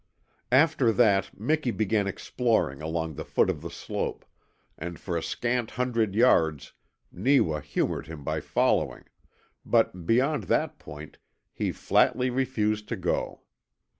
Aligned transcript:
After 0.51 0.91
that 0.93 1.39
Miki 1.39 1.69
began 1.69 2.07
exploring 2.07 2.81
along 2.81 3.13
the 3.13 3.23
foot 3.23 3.51
of 3.51 3.61
the 3.61 3.69
slope, 3.69 4.25
and 4.75 4.99
for 4.99 5.15
a 5.15 5.21
scant 5.21 5.69
hundred 5.69 6.15
yards 6.15 6.73
Neewa 7.11 7.59
humoured 7.61 8.07
him 8.07 8.23
by 8.23 8.39
following, 8.41 9.03
but 9.63 10.07
beyond 10.07 10.45
that 10.45 10.79
point 10.79 11.19
he 11.53 11.71
flatly 11.71 12.31
refused 12.31 12.87
to 12.89 12.95
go. 12.95 13.41